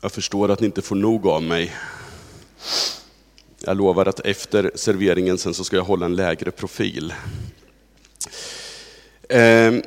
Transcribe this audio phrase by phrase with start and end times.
[0.00, 1.74] Jag förstår att ni inte får nog av mig.
[3.58, 7.14] Jag lovar att efter serveringen sen så ska jag hålla en lägre profil.
[9.28, 9.82] Ehm,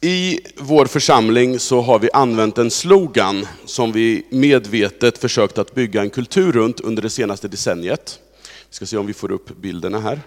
[0.00, 6.00] I vår församling så har vi använt en slogan som vi medvetet försökt att bygga
[6.00, 8.20] en kultur runt under det senaste decenniet.
[8.68, 10.20] Vi ska se om vi får upp bilderna här.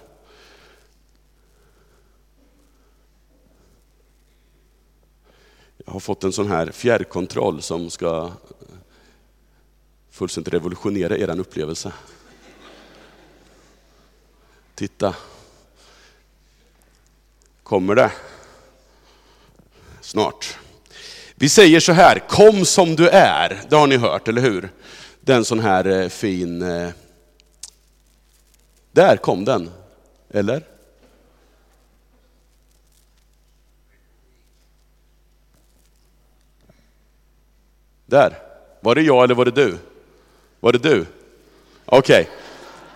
[5.86, 8.32] Jag har fått en sån här fjärrkontroll som ska
[10.18, 11.94] fullständigt revolutionera er upplevelse.
[14.76, 15.16] Titta.
[17.64, 18.12] Kommer det?
[20.02, 20.58] Snart.
[21.36, 23.62] Vi säger så här, kom som du är.
[23.70, 24.70] Det har ni hört, eller hur?
[25.22, 26.62] Den sån här eh, fin...
[26.62, 26.90] Eh,
[28.92, 29.72] där kom den.
[30.30, 30.64] Eller?
[38.06, 38.38] Där.
[38.82, 39.78] Var det jag eller var det du?
[40.60, 41.06] Var det du?
[41.86, 42.22] Okej.
[42.22, 42.26] Okay.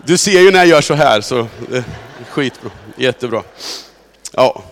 [0.06, 1.84] Du ser ju när jag gör så här, så eh,
[2.30, 2.72] skitbra.
[2.98, 3.44] Jättebra.
[4.34, 4.64] Ja.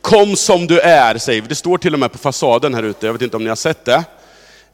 [0.00, 1.48] Kom som du är, säger vi.
[1.48, 3.56] Det står till och med på fasaden här ute, jag vet inte om ni har
[3.56, 4.04] sett det.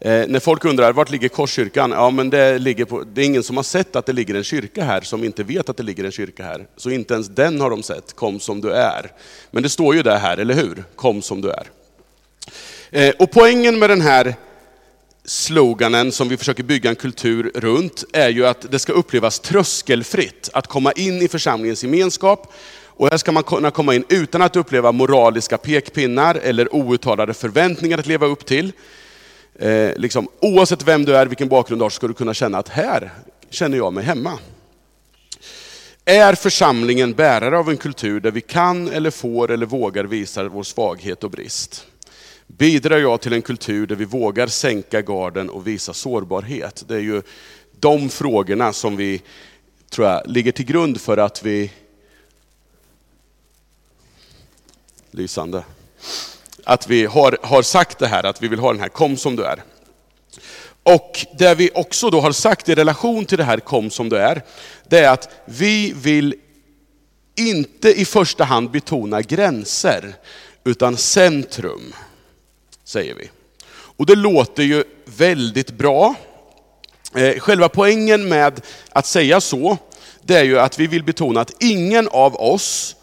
[0.01, 1.91] Eh, när folk undrar, vart ligger Korskyrkan?
[1.91, 4.45] Ja, men det, ligger på, det är ingen som har sett att det ligger en
[4.45, 6.67] kyrka här, som inte vet att det ligger en kyrka här.
[6.77, 9.13] Så inte ens den har de sett, kom som du är.
[9.51, 10.85] Men det står ju det här, eller hur?
[10.97, 11.67] Kom som du är.
[12.91, 14.35] Eh, och poängen med den här
[15.31, 20.49] sloganen som vi försöker bygga en kultur runt är ju att det ska upplevas tröskelfritt
[20.53, 22.53] att komma in i församlingens gemenskap.
[22.85, 27.99] Och här ska man kunna komma in utan att uppleva moraliska pekpinnar eller outtalade förväntningar
[27.99, 28.73] att leva upp till.
[29.59, 32.69] Eh, liksom, oavsett vem du är, vilken bakgrund du har, ska du kunna känna att
[32.69, 33.11] här
[33.51, 34.39] känner jag mig hemma.
[36.05, 40.63] Är församlingen bärare av en kultur där vi kan eller får eller vågar visa vår
[40.63, 41.87] svaghet och brist?
[42.57, 46.85] Bidrar jag till en kultur där vi vågar sänka garden och visa sårbarhet?
[46.89, 47.23] Det är ju
[47.81, 49.23] de frågorna som vi,
[49.91, 51.73] tror jag, ligger till grund för att vi...
[55.11, 55.65] Lysande.
[56.65, 59.37] Att vi har, har sagt det här, att vi vill ha den här kom som
[59.37, 59.63] du är.
[60.83, 64.17] Och det vi också då har sagt i relation till det här kom som du
[64.17, 64.43] är,
[64.89, 66.35] det är att vi vill
[67.37, 70.15] inte i första hand betona gränser,
[70.65, 71.95] utan centrum
[72.91, 73.31] säger vi.
[73.71, 76.15] Och det låter ju väldigt bra.
[77.15, 79.77] Eh, själva poängen med att säga så,
[80.23, 82.97] det är ju att vi vill betona att ingen av oss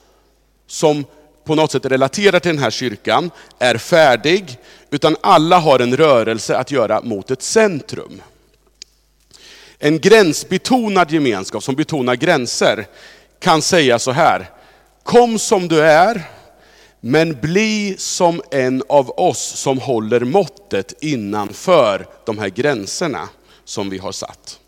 [0.67, 1.05] som
[1.45, 4.57] på något sätt relaterar till den här kyrkan är färdig,
[4.89, 8.21] utan alla har en rörelse att göra mot ett centrum.
[9.79, 12.87] En gränsbetonad gemenskap som betonar gränser
[13.39, 14.49] kan säga så här,
[15.03, 16.36] kom som du är,
[17.01, 23.29] men bli som en av oss som håller måttet innanför de här gränserna
[23.63, 24.59] som vi har satt.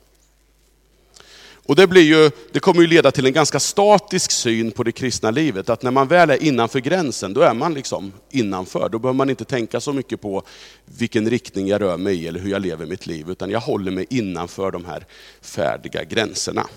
[1.69, 4.91] Och det, blir ju, det kommer ju leda till en ganska statisk syn på det
[4.91, 5.69] kristna livet.
[5.69, 8.89] Att när man väl är innanför gränsen, då är man liksom innanför.
[8.89, 10.43] Då behöver man inte tänka så mycket på
[10.85, 13.29] vilken riktning jag rör mig i eller hur jag lever mitt liv.
[13.29, 15.05] Utan jag håller mig innanför de här
[15.41, 16.67] färdiga gränserna.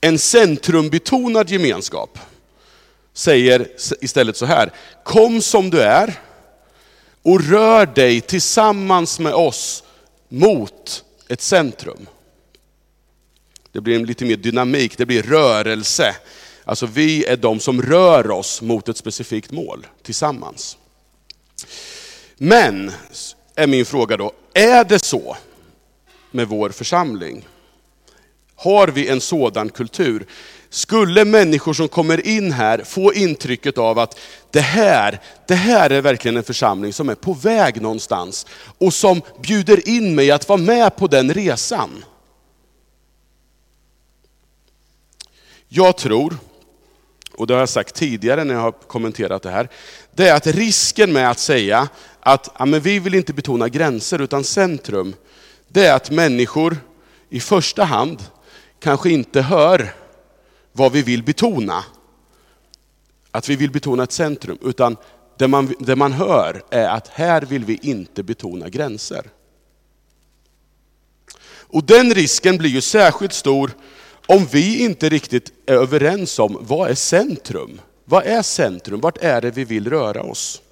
[0.00, 2.18] En centrumbetonad gemenskap,
[3.16, 3.68] säger
[4.00, 4.72] istället så här,
[5.04, 6.20] kom som du är
[7.22, 9.84] och rör dig tillsammans med oss
[10.28, 12.06] mot ett centrum.
[13.72, 16.16] Det blir lite mer dynamik, det blir rörelse.
[16.64, 20.78] Alltså vi är de som rör oss mot ett specifikt mål tillsammans.
[22.36, 22.92] Men,
[23.54, 25.36] är min fråga då, är det så
[26.30, 27.48] med vår församling?
[28.54, 30.26] Har vi en sådan kultur?
[30.76, 34.18] Skulle människor som kommer in här få intrycket av att
[34.50, 38.46] det här, det här är verkligen en församling som är på väg någonstans
[38.78, 42.04] och som bjuder in mig att vara med på den resan.
[45.68, 46.36] Jag tror,
[47.36, 49.68] och det har jag sagt tidigare när jag har kommenterat det här,
[50.14, 51.88] det är att risken med att säga
[52.20, 55.14] att ja, men vi vill inte betona gränser utan centrum,
[55.68, 56.76] det är att människor
[57.28, 58.22] i första hand
[58.80, 59.94] kanske inte hör
[60.76, 61.84] vad vi vill betona.
[63.30, 64.96] Att vi vill betona ett centrum, utan
[65.38, 69.30] det man, det man hör är att här vill vi inte betona gränser.
[71.68, 73.70] Och den risken blir ju särskilt stor
[74.26, 77.80] om vi inte riktigt är överens om vad är centrum?
[78.04, 79.00] Vad är centrum?
[79.00, 80.62] Vart är det vi vill röra oss?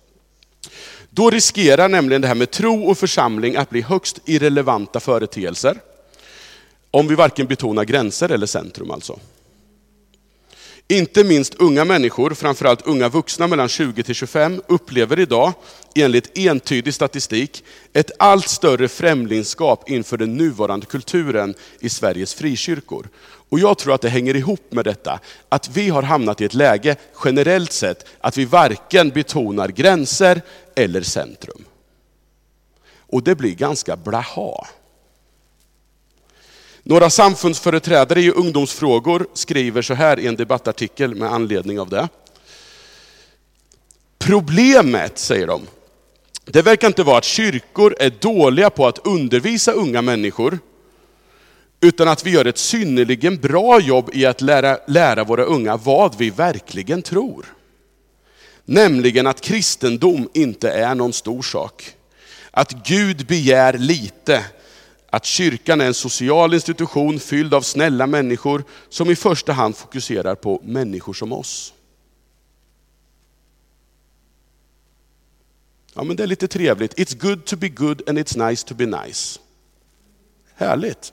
[1.11, 5.81] Då riskerar nämligen det här med tro och församling att bli högst irrelevanta företeelser.
[6.91, 9.19] Om vi varken betonar gränser eller centrum alltså.
[10.89, 15.53] Inte minst unga människor, framförallt unga vuxna mellan 20 till 25, upplever idag,
[15.95, 23.09] enligt entydig statistik, ett allt större främlingskap inför den nuvarande kulturen i Sveriges frikyrkor.
[23.49, 26.55] Och jag tror att det hänger ihop med detta, att vi har hamnat i ett
[26.55, 30.43] läge, generellt sett, att vi varken betonar gränser
[30.75, 31.65] eller centrum.
[32.97, 34.67] Och det blir ganska blaha.
[36.87, 42.09] Några samfundsföreträdare i ungdomsfrågor skriver så här i en debattartikel med anledning av det.
[44.19, 45.67] Problemet, säger de,
[46.45, 50.59] det verkar inte vara att kyrkor är dåliga på att undervisa unga människor,
[51.81, 56.19] utan att vi gör ett synnerligen bra jobb i att lära, lära våra unga vad
[56.19, 57.47] vi verkligen tror.
[58.65, 61.95] Nämligen att kristendom inte är någon stor sak.
[62.51, 64.45] Att Gud begär lite,
[65.15, 70.35] att kyrkan är en social institution fylld av snälla människor som i första hand fokuserar
[70.35, 71.75] på människor som oss.
[75.95, 76.95] Ja men det är lite trevligt.
[76.99, 79.41] It's good to be good and it's nice to be nice.
[80.55, 81.13] Härligt.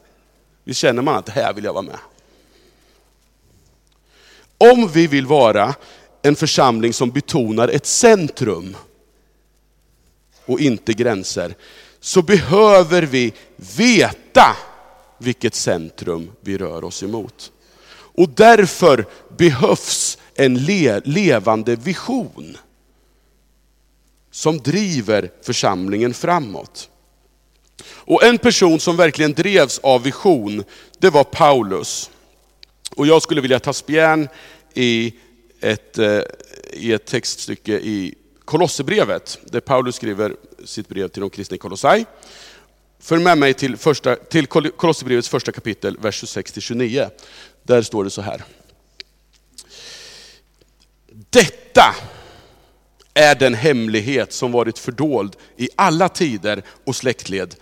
[0.64, 2.00] Visst känner man att här vill jag vara med.
[4.58, 5.76] Om vi vill vara
[6.22, 8.78] en församling som betonar ett centrum
[10.46, 11.56] och inte gränser,
[12.02, 14.58] så behöver vi veta
[15.18, 17.52] vilket centrum vi rör oss emot.
[17.94, 19.06] Och därför
[19.38, 22.58] behövs en le levande vision
[24.32, 26.90] som driver församlingen framåt.
[27.86, 30.64] Och en person som verkligen drevs av vision,
[31.00, 32.10] det var Paulus.
[32.96, 34.30] Och jag skulle vilja ta spjärn
[34.74, 35.14] i
[35.60, 36.22] ett, eh,
[36.74, 38.16] i ett textstycke i
[38.46, 42.06] Kolosserbrevet, där Paulus skriver sitt brev till de kristna i Kolossai.
[43.00, 47.10] Följ med mig till, första, till Kolosserbrevets första kapitel, vers 26-29.
[47.64, 48.44] Där står det så här.
[51.30, 51.96] Detta
[53.14, 57.56] är den hemlighet som varit fördold i alla tider och släktled,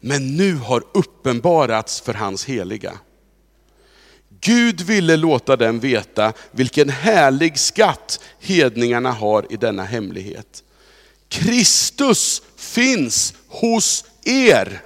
[0.00, 2.98] men nu har uppenbarats för hans heliga.
[4.40, 10.64] Gud ville låta dem veta vilken härlig skatt hedningarna har i denna hemlighet.
[11.34, 14.82] Kristus finns hos er.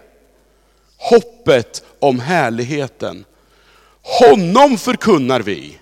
[0.96, 3.24] Hoppet om härligheten.
[4.02, 5.78] Honom förkunnar vi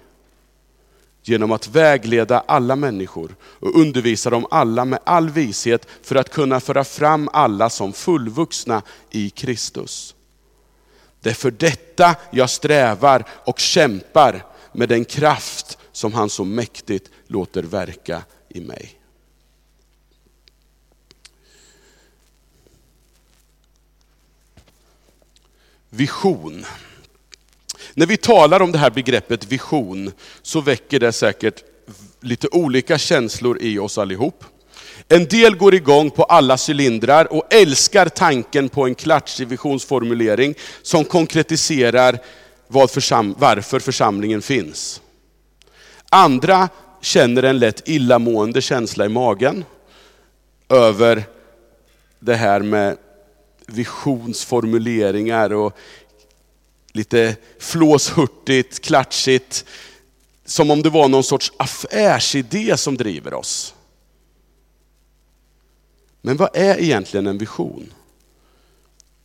[1.23, 6.61] genom att vägleda alla människor och undervisa dem alla med all vishet för att kunna
[6.61, 10.15] föra fram alla som fullvuxna i Kristus.
[11.21, 17.11] Det är för detta jag strävar och kämpar med den kraft som han så mäktigt
[17.27, 19.01] låter verka i mig.
[25.97, 26.65] Vision.
[27.95, 30.13] När vi talar om det här begreppet vision
[30.43, 31.65] så väcker det säkert
[32.21, 34.45] lite olika känslor i oss allihop.
[35.09, 41.05] En del går igång på alla cylindrar och älskar tanken på en klatschig visionsformulering som
[41.05, 42.19] konkretiserar
[42.89, 45.01] försam varför församlingen finns.
[46.11, 46.69] Andra
[47.01, 49.65] känner en lätt illamående känsla i magen
[50.69, 51.25] över
[52.21, 52.97] det här med
[53.67, 55.77] visionsformuleringar och
[56.93, 59.65] lite flåshurtigt, klatschigt.
[60.45, 63.75] Som om det var någon sorts affärsidé som driver oss.
[66.21, 67.93] Men vad är egentligen en vision?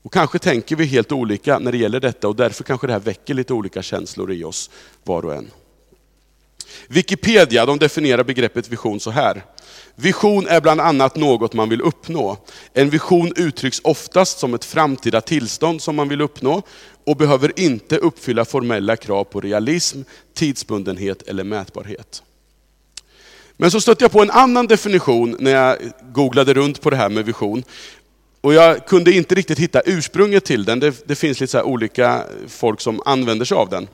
[0.01, 2.99] Och kanske tänker vi helt olika när det gäller detta och därför kanske det här
[2.99, 4.69] väcker lite olika känslor i oss
[5.03, 5.51] var och en.
[6.87, 9.43] Wikipedia de definierar begreppet vision så här.
[9.95, 12.37] Vision är bland annat något man vill uppnå.
[12.73, 16.61] En vision uttrycks oftast som ett framtida tillstånd som man vill uppnå
[17.05, 20.01] och behöver inte uppfylla formella krav på realism,
[20.33, 22.23] tidsbundenhet eller mätbarhet.
[23.57, 27.09] Men så stötte jag på en annan definition när jag googlade runt på det här
[27.09, 27.63] med vision.
[28.41, 30.79] Och jag kunde inte riktigt hitta ursprunget till den.
[30.79, 33.87] Det, det finns lite så olika folk som använder sig av den.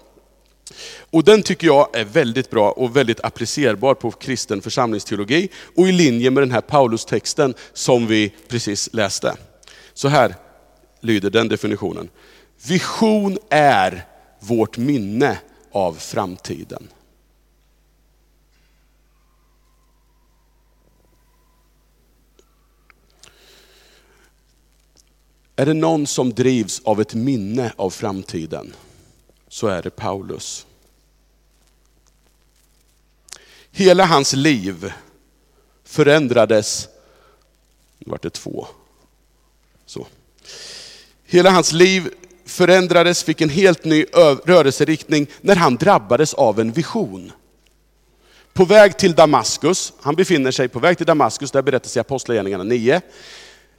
[1.10, 5.92] Och den tycker jag är väldigt bra och väldigt applicerbar på kristen församlingsteologi och i
[5.92, 9.38] linje med den här Paulus-texten som vi precis läste.
[9.94, 10.36] Så här
[11.02, 12.10] lyder den definitionen.
[12.68, 14.06] Vision är
[14.40, 15.38] vårt minne
[15.72, 16.88] av framtiden.
[25.60, 28.74] Är det någon som drivs av ett minne av framtiden,
[29.48, 30.66] så är det Paulus.
[33.72, 34.94] Hela hans liv
[35.84, 36.88] förändrades,
[37.98, 38.68] nu vart det två.
[39.86, 40.08] Så.
[41.25, 42.10] Hela hans liv
[42.46, 44.06] förändrades, fick en helt ny
[44.46, 47.32] rörelseriktning när han drabbades av en vision.
[48.54, 49.94] på väg till Damaskus.
[50.01, 53.01] Han befinner sig på väg till Damaskus, där berättas i Apostlagärningarna 9.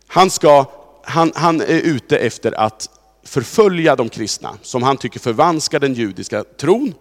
[0.06, 0.64] Han, ska,
[1.04, 2.97] han, han är ute efter att
[3.28, 6.94] förfölja de kristna, som han tycker förvanskar den judiska tron.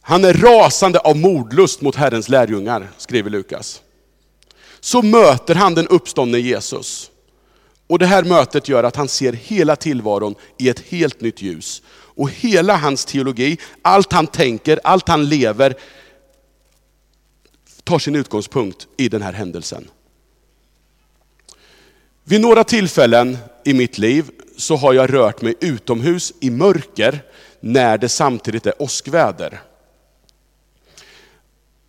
[0.00, 3.82] Han är rasande av mordlust mot Herrens lärjungar, skriver Lukas.
[4.80, 7.10] Så möter han den uppståndne Jesus.
[7.86, 11.82] Och det här mötet gör att han ser hela tillvaron i ett helt nytt ljus.
[11.92, 15.74] Och hela hans teologi, allt han tänker, allt han lever,
[17.84, 19.90] tar sin utgångspunkt i den här händelsen.
[22.24, 27.22] Vid några tillfällen i mitt liv så har jag rört mig utomhus i mörker
[27.60, 29.60] när det samtidigt är åskväder.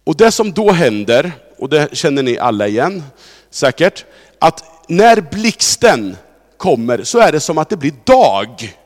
[0.04, 3.04] Och det som då händer, och det känner ni alla igen
[3.50, 4.06] säkert,
[4.40, 6.18] att när blixten
[6.58, 8.78] kommer så är det som att det blir dag.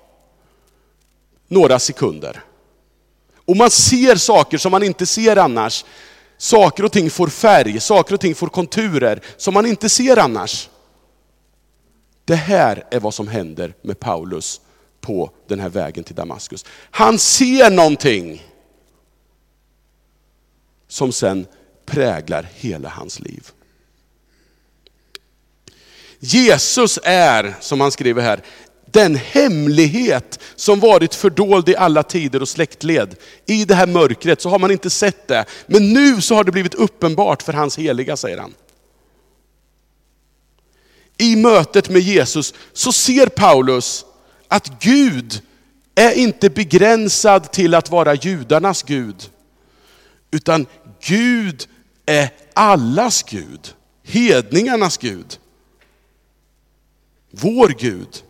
[1.47, 2.43] Några sekunder.
[3.45, 5.85] Och man ser saker som man inte ser annars.
[6.37, 10.69] Saker och ting får färg, saker och ting får konturer som man inte ser annars.
[12.29, 14.61] Det här är vad som händer med Paulus
[15.01, 16.65] på den här vägen till Damaskus.
[16.91, 18.43] Han ser någonting
[20.87, 21.45] som sen
[21.85, 23.47] präglar hela hans liv.
[26.19, 28.41] Jesus är, som han skriver här,
[28.85, 33.15] den hemlighet som varit fördold i alla tider och släktled.
[33.45, 36.51] I det här mörkret så har man inte sett det, men nu så har det
[36.51, 38.53] blivit uppenbart för hans heliga, säger han.
[41.21, 44.05] I mötet med Jesus så ser Paulus
[44.47, 45.41] att Gud
[45.95, 49.29] är inte begränsad till att vara judarnas Gud,
[50.31, 50.65] utan
[51.01, 51.67] Gud
[52.05, 53.73] är allas Gud,
[54.03, 55.37] hedningarnas Gud.
[57.31, 58.23] Vår Gud.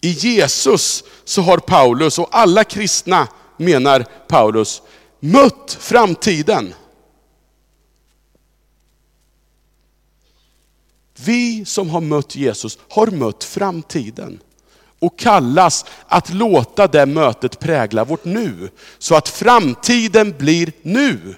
[0.00, 4.82] I Jesus så har Paulus och alla kristna, menar Paulus,
[5.20, 6.74] mött framtiden.
[11.16, 14.40] Vi som har mött Jesus har mött framtiden
[14.98, 21.34] och kallas att låta det mötet prägla vårt nu, så att framtiden blir nu.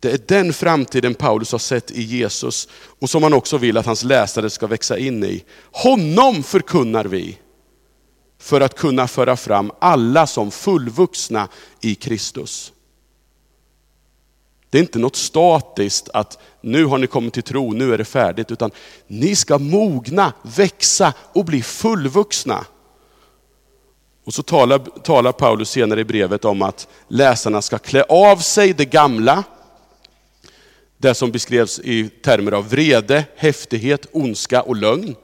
[0.00, 3.86] Det är den framtiden Paulus har sett i Jesus och som han också vill att
[3.86, 5.44] hans läsare ska växa in i.
[5.72, 7.38] Honom förkunnar vi
[8.38, 11.48] för att kunna föra fram alla som fullvuxna
[11.80, 12.73] i Kristus.
[14.74, 18.04] Det är inte något statiskt att nu har ni kommit till tro, nu är det
[18.04, 18.50] färdigt.
[18.50, 18.70] Utan
[19.06, 22.64] ni ska mogna, växa och bli fullvuxna.
[24.24, 28.72] Och så talar, talar Paulus senare i brevet om att läsarna ska klä av sig
[28.72, 29.44] det gamla.
[30.98, 35.16] Det som beskrevs i termer av vrede, häftighet, ondska och lögn.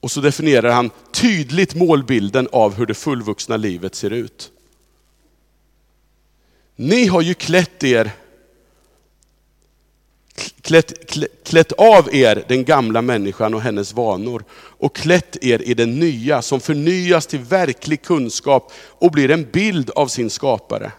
[0.00, 4.50] Och så definierar han tydligt målbilden av hur det fullvuxna livet ser ut.
[6.76, 8.10] Ni har ju klätt er,
[10.60, 15.98] klätt, klätt av er den gamla människan och hennes vanor och klätt er i den
[15.98, 20.92] nya som förnyas till verklig kunskap och blir en bild av sin skapare.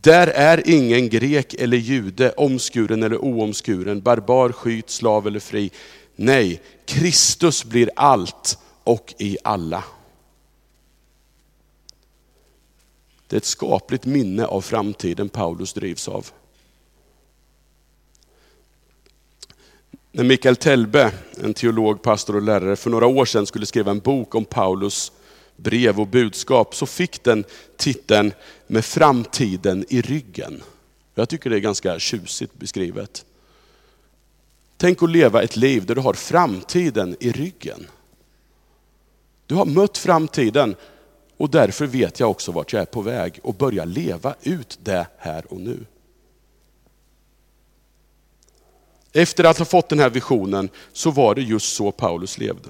[0.00, 5.70] Där är ingen grek eller jude, omskuren eller oomskuren, barbar, skyt, slav eller fri.
[6.16, 9.84] Nej, Kristus blir allt och i alla.
[13.32, 16.30] Det är ett skapligt minne av framtiden Paulus drivs av.
[20.10, 21.12] När Mikael Telbe,
[21.42, 25.12] en teolog, pastor och lärare, för några år sedan skulle skriva en bok om Paulus
[25.56, 27.44] brev och budskap, så fick den
[27.76, 28.32] titeln
[28.66, 30.62] Med framtiden i ryggen.
[31.14, 33.24] Jag tycker det är ganska tjusigt beskrivet.
[34.76, 37.86] Tänk att leva ett liv där du har framtiden i ryggen.
[39.46, 40.76] Du har mött framtiden
[41.36, 45.06] och därför vet jag också vart jag är på väg och börjar leva ut det
[45.18, 45.78] här och nu.
[49.12, 52.68] Efter att ha fått den här visionen så var det just så Paulus levde.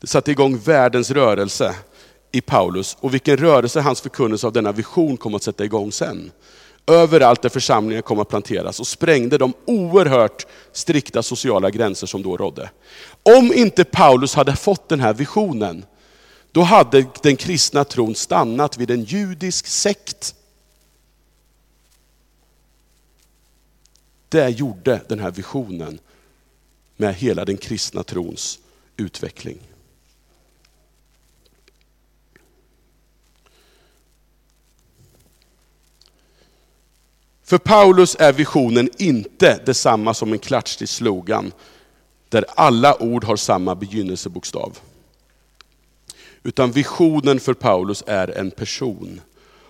[0.00, 1.74] Det satte igång världens rörelse
[2.32, 6.30] i Paulus och vilken rörelse hans förkunnelse av denna vision kom att sätta igång sen.
[6.86, 12.36] Överallt där församlingar kom att planteras och sprängde de oerhört strikta sociala gränser som då
[12.36, 12.70] rådde.
[13.22, 15.84] Om inte Paulus hade fått den här visionen,
[16.54, 20.34] då hade den kristna tron stannat vid en judisk sekt.
[24.28, 25.98] Det gjorde den här visionen
[26.96, 28.58] med hela den kristna trons
[28.96, 29.58] utveckling.
[37.42, 41.52] För Paulus är visionen inte detsamma som en klatschig slogan,
[42.28, 44.78] där alla ord har samma begynnelsebokstav.
[46.46, 49.20] Utan visionen för Paulus är en person.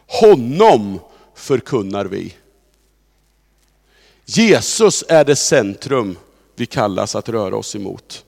[0.07, 1.01] Honom
[1.35, 2.35] förkunnar vi.
[4.25, 6.19] Jesus är det centrum
[6.57, 8.25] vi kallas att röra oss emot.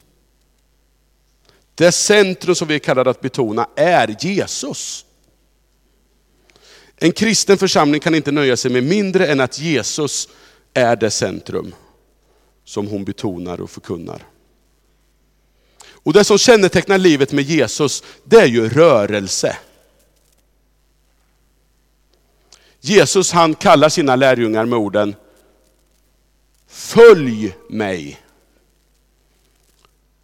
[1.75, 5.05] Det centrum som vi är kallade att betona är Jesus.
[6.97, 10.29] En kristen församling kan inte nöja sig med mindre än att Jesus
[10.75, 11.75] är det centrum
[12.65, 14.23] som hon betonar och förkunnar.
[16.07, 19.57] Och det som kännetecknar livet med Jesus, det är ju rörelse.
[22.81, 25.15] Jesus han kallar sina lärjungar med orden,
[26.67, 28.21] följ mig.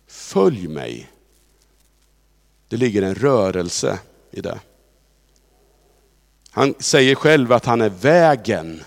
[0.06, 1.10] Följ mig.
[2.68, 3.98] Det ligger en rörelse
[4.30, 4.60] i det.
[6.50, 8.84] Han säger själv att han är vägen,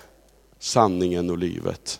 [0.59, 1.99] sanningen och livet.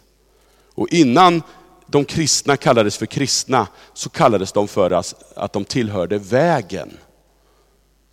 [0.76, 1.42] Och innan
[1.88, 4.92] de kristna kallades för kristna så kallades de för
[5.36, 6.98] att de tillhörde vägen.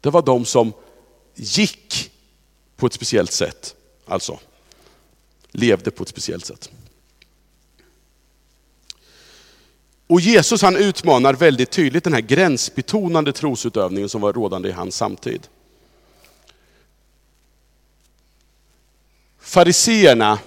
[0.00, 0.72] Det var de som
[1.34, 2.10] gick
[2.76, 3.74] på ett speciellt sätt,
[4.06, 4.38] alltså
[5.50, 6.70] levde på ett speciellt sätt.
[10.06, 14.96] Och Jesus han utmanar väldigt tydligt den här gränsbetonande trosutövningen som var rådande i hans
[14.96, 15.48] samtid.
[19.40, 20.38] Fariseerna,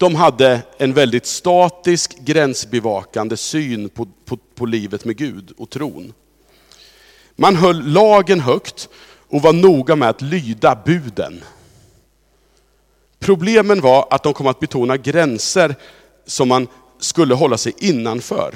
[0.00, 6.12] de hade en väldigt statisk, gränsbevakande syn på, på, på livet med Gud och tron.
[7.36, 8.88] Man höll lagen högt
[9.28, 11.44] och var noga med att lyda buden.
[13.18, 15.74] Problemen var att de kom att betona gränser
[16.26, 18.54] som man skulle hålla sig innanför.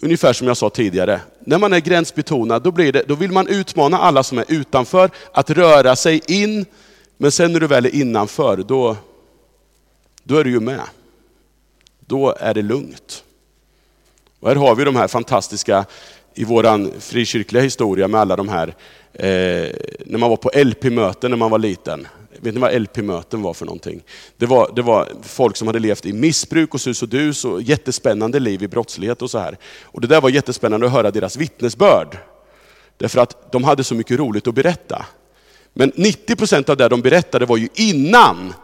[0.00, 3.48] Ungefär som jag sa tidigare, när man är gränsbetonad då, blir det, då vill man
[3.48, 6.66] utmana alla som är utanför att röra sig in,
[7.16, 8.96] men sen när du väl är innanför, då,
[10.22, 10.82] då är du ju med.
[12.00, 13.24] Då är det lugnt.
[14.40, 15.84] Och här har vi de här fantastiska,
[16.34, 18.74] i vår frikyrkliga historia med alla de här,
[19.12, 19.74] eh,
[20.06, 22.06] när man var på LP-möten när man var liten.
[22.40, 24.02] Vet ni vad LP-möten var för någonting?
[24.36, 27.62] Det var, det var folk som hade levt i missbruk och sus och dus och
[27.62, 29.58] jättespännande liv i brottslighet och så här.
[29.82, 32.18] Och det där var jättespännande att höra deras vittnesbörd.
[32.96, 35.06] Därför att de hade så mycket roligt att berätta.
[35.72, 38.54] Men 90% av det de berättade var ju innan.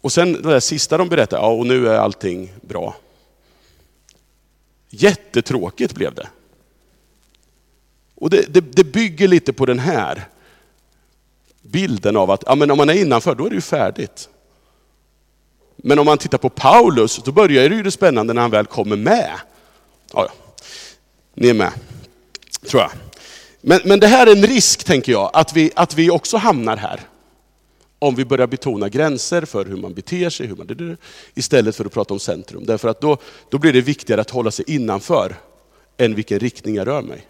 [0.00, 2.96] Och sen det där sista de berättade, ja och nu är allting bra.
[4.88, 6.28] Jättetråkigt blev det.
[8.14, 10.28] Och det, det, det bygger lite på den här
[11.70, 14.28] bilden av att ja, men om man är innanför, då är det ju färdigt.
[15.76, 18.66] Men om man tittar på Paulus, då börjar det ju det spännande när han väl
[18.66, 19.32] kommer med.
[20.12, 20.28] Ja,
[21.34, 21.72] ni är med,
[22.66, 22.90] tror jag.
[23.60, 26.76] Men, men det här är en risk, tänker jag, att vi, att vi också hamnar
[26.76, 27.00] här.
[27.98, 30.96] Om vi börjar betona gränser för hur man beter sig, hur man,
[31.34, 32.64] istället för att prata om centrum.
[32.66, 33.18] Därför att då,
[33.50, 35.36] då blir det viktigare att hålla sig innanför,
[35.96, 37.26] än vilken riktning jag rör mig.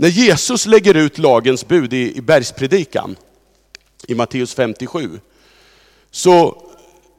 [0.00, 3.16] När Jesus lägger ut lagens bud i, i bergspredikan,
[4.08, 5.20] i Matteus 57,
[6.10, 6.62] så,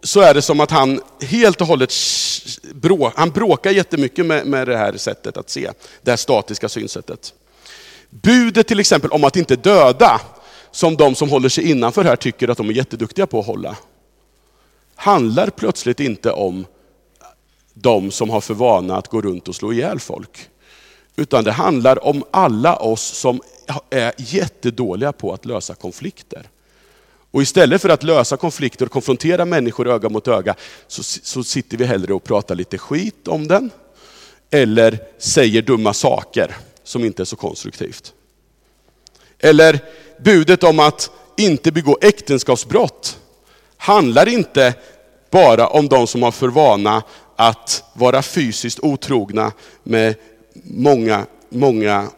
[0.03, 1.93] så är det som att han helt och hållet
[2.73, 7.33] brå, han bråkar jättemycket med, med det här sättet att se, det här statiska synsättet.
[8.09, 10.21] Budet till exempel om att inte döda,
[10.71, 13.77] som de som håller sig innanför här tycker att de är jätteduktiga på att hålla,
[14.95, 16.65] handlar plötsligt inte om
[17.73, 20.50] de som har för vana att gå runt och slå ihjäl folk.
[21.21, 23.41] Utan det handlar om alla oss som
[23.89, 26.49] är jättedåliga på att lösa konflikter.
[27.31, 30.55] Och istället för att lösa konflikter och konfrontera människor öga mot öga,
[30.87, 33.69] så, så sitter vi hellre och pratar lite skit om den.
[34.49, 38.13] Eller säger dumma saker som inte är så konstruktivt.
[39.39, 39.79] Eller
[40.23, 43.19] budet om att inte begå äktenskapsbrott
[43.77, 44.73] handlar inte
[45.29, 47.03] bara om de som har för vana
[47.35, 49.51] att vara fysiskt otrogna
[49.83, 50.15] med
[50.63, 52.11] många, många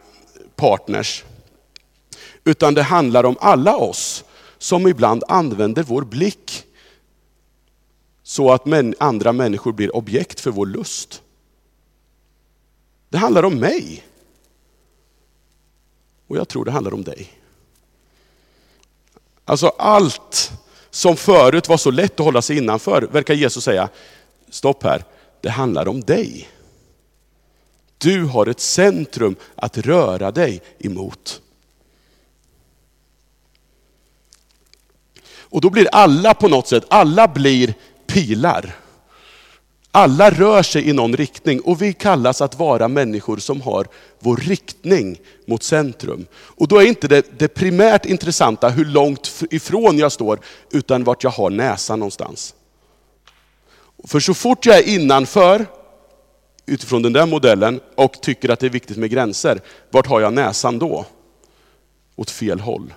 [0.56, 1.24] partners.
[2.44, 4.24] Utan det handlar om alla oss
[4.58, 6.64] som ibland använder vår blick
[8.22, 8.62] så att
[8.98, 11.22] andra människor blir objekt för vår lust.
[13.08, 14.04] Det handlar om mig.
[16.26, 17.32] Och jag tror det handlar om dig.
[19.44, 20.52] Alltså allt
[20.90, 23.88] som förut var så lätt att hålla sig innanför, verkar Jesus säga,
[24.48, 25.04] stopp här,
[25.40, 26.48] det handlar om dig.
[28.04, 31.40] Du har ett centrum att röra dig emot.
[35.36, 37.74] Och då blir alla på något sätt, alla blir
[38.06, 38.76] pilar.
[39.90, 43.86] Alla rör sig i någon riktning och vi kallas att vara människor som har
[44.18, 46.26] vår riktning mot centrum.
[46.34, 50.40] Och då är inte det, det primärt intressanta hur långt ifrån jag står,
[50.70, 52.54] utan vart jag har näsan någonstans.
[54.04, 55.66] För så fort jag är innanför,
[56.66, 60.32] utifrån den där modellen, och tycker att det är viktigt med gränser, vart har jag
[60.32, 61.06] näsan då?
[62.16, 62.94] Åt fel håll.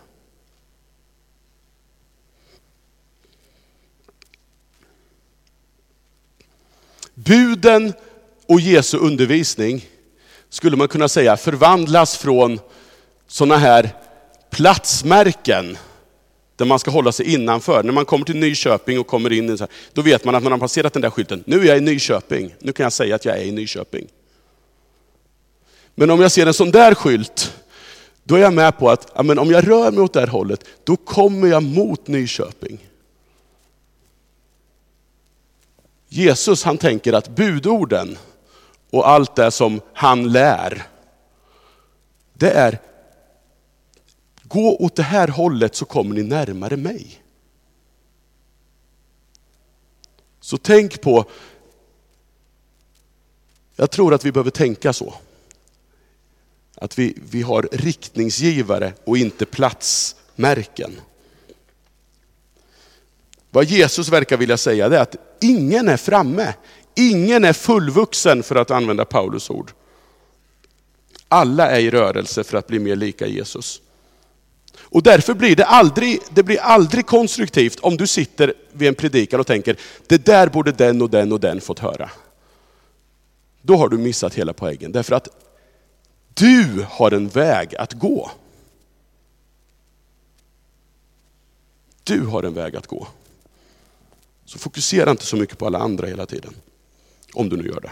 [7.13, 7.93] Buden
[8.47, 9.85] och Jesu undervisning
[10.49, 12.59] skulle man kunna säga förvandlas från
[13.27, 13.89] sådana här
[14.49, 15.77] platsmärken
[16.57, 17.83] där man ska hålla sig innanför.
[17.83, 19.57] När man kommer till Nyköping och kommer in,
[19.93, 22.55] då vet man att man har passerat den där skylten, nu är jag i Nyköping,
[22.59, 24.07] nu kan jag säga att jag är i Nyköping.
[25.95, 27.53] Men om jag ser en sån där skylt,
[28.23, 30.27] då är jag med på att ja, men om jag rör mig åt det här
[30.27, 32.87] hållet, då kommer jag mot Nyköping.
[36.09, 38.17] Jesus han tänker att budorden
[38.89, 40.83] och allt det som han lär,
[42.33, 42.79] det är
[44.47, 47.21] gå åt det här hållet så kommer ni närmare mig.
[50.39, 51.25] Så tänk på,
[53.75, 55.13] jag tror att vi behöver tänka så.
[56.75, 60.91] Att vi, vi har riktningsgivare och inte platsmärken.
[63.49, 66.53] Vad Jesus verkar vilja säga är att ingen är framme.
[66.95, 69.71] Ingen är fullvuxen för att använda Paulus ord.
[71.27, 73.81] Alla är i rörelse för att bli mer lika Jesus.
[74.89, 79.39] Och därför blir det aldrig, det blir aldrig konstruktivt om du sitter vid en predikan
[79.39, 82.09] och tänker, det där borde den och den och den fått höra.
[83.61, 84.91] Då har du missat hela poängen.
[84.91, 85.27] Därför att
[86.33, 88.31] du har en väg att gå.
[92.03, 93.07] Du har en väg att gå.
[94.45, 96.53] Så fokusera inte så mycket på alla andra hela tiden.
[97.33, 97.91] Om du nu gör det.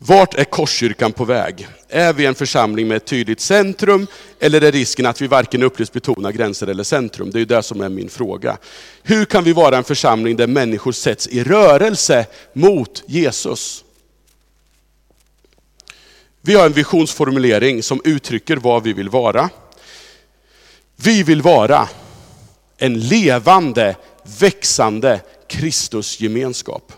[0.00, 1.68] Vart är Korskyrkan på väg?
[1.88, 4.06] Är vi en församling med ett tydligt centrum
[4.40, 7.30] eller är risken att vi varken upplevs betona gränser eller centrum?
[7.30, 8.58] Det är ju det som är min fråga.
[9.02, 13.84] Hur kan vi vara en församling där människor sätts i rörelse mot Jesus?
[16.40, 19.50] Vi har en visionsformulering som uttrycker vad vi vill vara.
[20.96, 21.88] Vi vill vara
[22.76, 23.96] en levande,
[24.40, 26.92] växande Kristusgemenskap.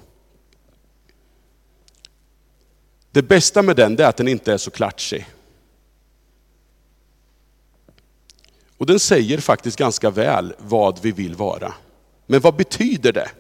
[3.12, 5.26] Det bästa med den är att den inte är så klatschig.
[8.78, 11.74] Och den säger faktiskt ganska väl vad vi vill vara.
[12.26, 13.30] Men vad betyder det?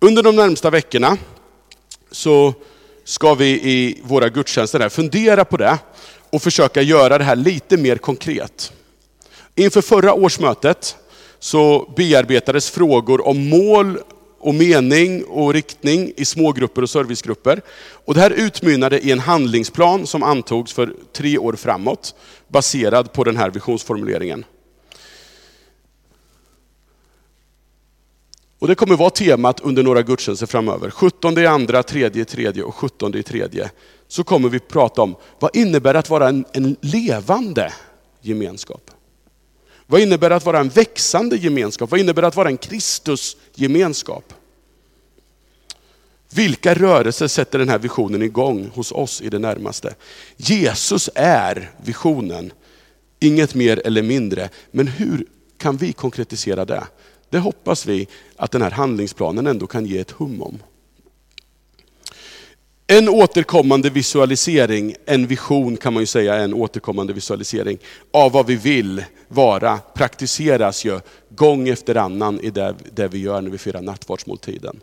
[0.00, 1.16] Under de närmsta veckorna
[2.10, 2.54] så
[3.04, 5.78] ska vi i våra gudstjänster här fundera på det
[6.30, 8.72] och försöka göra det här lite mer konkret.
[9.54, 10.96] Inför förra årsmötet
[11.38, 13.98] så bearbetades frågor om mål
[14.38, 17.62] och mening och riktning i smågrupper och servicegrupper.
[18.04, 22.14] Och det här utmynnade i en handlingsplan som antogs för tre år framåt,
[22.48, 24.44] baserad på den här visionsformuleringen.
[28.58, 30.90] Och det kommer vara temat under några gudstjänster framöver.
[30.90, 33.70] 17 i andra, 3 i tredje och 17 i tredje.
[34.08, 37.72] Så kommer vi prata om, vad innebär det att vara en, en levande
[38.20, 38.87] gemenskap?
[39.90, 41.90] Vad innebär det att vara en växande gemenskap?
[41.90, 44.32] Vad innebär det att vara en Kristusgemenskap?
[46.30, 49.94] Vilka rörelser sätter den här visionen igång hos oss i det närmaste?
[50.36, 52.52] Jesus är visionen,
[53.20, 54.48] inget mer eller mindre.
[54.70, 55.26] Men hur
[55.58, 56.84] kan vi konkretisera det?
[57.30, 60.58] Det hoppas vi att den här handlingsplanen ändå kan ge ett hum om.
[62.90, 67.78] En återkommande visualisering, en vision kan man ju säga är en återkommande visualisering
[68.12, 73.40] av vad vi vill vara, praktiseras ju gång efter annan i det, det vi gör
[73.40, 74.80] när vi firar nattvardsmåltiden.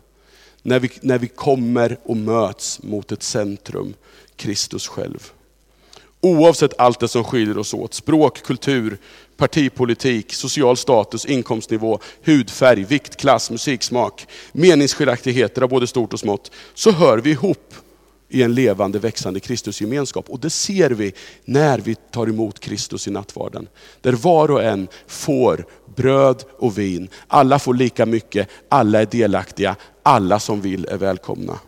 [0.62, 3.94] När vi, när vi kommer och möts mot ett centrum,
[4.36, 5.30] Kristus själv.
[6.20, 8.98] Oavsett allt det som skiljer oss åt, språk, kultur,
[9.36, 17.18] partipolitik, social status, inkomstnivå, hudfärg, viktklass, musiksmak, meningsskiljaktigheter av både stort och smått, så hör
[17.18, 17.74] vi ihop
[18.28, 20.30] i en levande, växande Kristusgemenskap.
[20.30, 21.12] Och det ser vi
[21.44, 23.68] när vi tar emot Kristus i nattvarden.
[24.00, 27.08] Där var och en får bröd och vin.
[27.26, 31.58] Alla får lika mycket, alla är delaktiga, alla som vill är välkomna.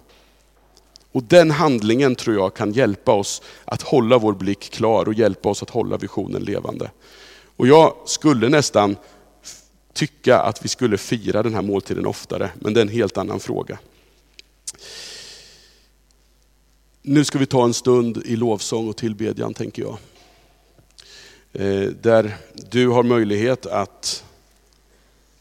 [1.13, 5.49] Och den handlingen tror jag kan hjälpa oss att hålla vår blick klar och hjälpa
[5.49, 6.91] oss att hålla visionen levande.
[7.57, 8.97] Och jag skulle nästan
[9.93, 13.41] tycka att vi skulle fira den här måltiden oftare, men det är en helt annan
[13.41, 13.79] fråga.
[17.03, 19.99] Nu ska vi ta en stund i lovsång och tillbedjan tänker jag.
[21.53, 22.37] Eh, där
[22.71, 24.25] du har möjlighet att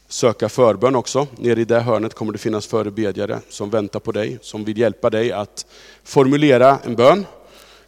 [0.07, 1.27] söka förbön också.
[1.37, 5.09] Nere i det hörnet kommer det finnas förebedjare som väntar på dig, som vill hjälpa
[5.09, 5.65] dig att
[6.03, 7.25] formulera en bön.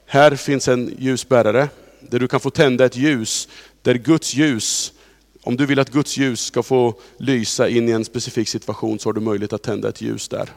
[0.05, 3.47] Här finns en ljusbärare där du kan få tända ett ljus
[3.81, 4.93] där Guds ljus,
[5.41, 9.09] om du vill att Guds ljus ska få lysa in i en specifik situation så
[9.09, 10.49] har du möjlighet att tända ett ljus där.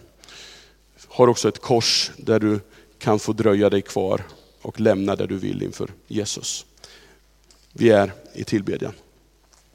[1.09, 2.61] Har också ett kors där du
[3.03, 4.23] kan få dröja dig kvar
[4.62, 6.67] och lämna där du vill inför Jesus.
[7.73, 8.93] Vi är i tillbedjan.